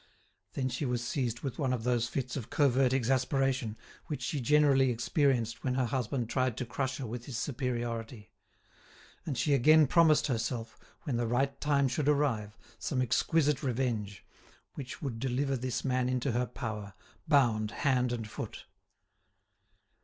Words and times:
Then 0.53 0.67
she 0.67 0.83
was 0.83 1.05
seized 1.07 1.41
with 1.41 1.59
one 1.59 1.71
of 1.71 1.83
those 1.83 2.07
fits 2.07 2.35
of 2.35 2.49
covert 2.49 2.91
exasperation, 2.91 3.77
which 4.07 4.23
she 4.23 4.41
generally 4.41 4.89
experienced 4.89 5.63
when 5.63 5.75
her 5.75 5.85
husband 5.85 6.27
tried 6.27 6.57
to 6.57 6.65
crush 6.65 6.97
her 6.97 7.05
with 7.05 7.25
his 7.25 7.37
superiority. 7.37 8.31
And 9.27 9.37
she 9.37 9.53
again 9.53 9.85
promised 9.85 10.25
herself, 10.25 10.75
when 11.03 11.17
the 11.17 11.27
right 11.27 11.61
time 11.61 11.87
should 11.87 12.09
arrive, 12.09 12.57
some 12.79 12.99
exquisite 12.99 13.61
revenge, 13.61 14.25
which 14.73 15.03
would 15.03 15.19
deliver 15.19 15.55
this 15.55 15.85
man 15.85 16.09
into 16.09 16.31
her 16.31 16.47
power, 16.47 16.95
bound 17.27 17.69
hand 17.69 18.11
and 18.11 18.27
foot. 18.27 18.65